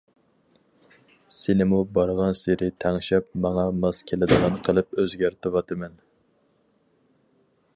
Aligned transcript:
سېنىمۇ 1.33 1.81
بارغانسېرى 1.97 2.69
تەڭشەپ 2.85 3.29
ماڭا 3.43 3.67
ماس 3.83 4.01
كېلىدىغان 4.13 4.57
قىلىپ 4.69 4.97
ئۆزگەرتىۋاتىمەن. 5.03 6.01